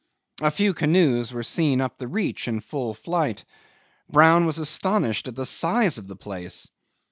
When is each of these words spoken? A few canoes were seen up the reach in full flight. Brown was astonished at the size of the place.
A 0.41 0.49
few 0.49 0.73
canoes 0.73 1.31
were 1.31 1.43
seen 1.43 1.79
up 1.79 1.99
the 1.99 2.07
reach 2.07 2.47
in 2.47 2.59
full 2.61 2.95
flight. 2.95 3.45
Brown 4.09 4.47
was 4.47 4.57
astonished 4.57 5.27
at 5.27 5.35
the 5.35 5.45
size 5.45 5.99
of 5.99 6.07
the 6.07 6.15
place. 6.15 6.71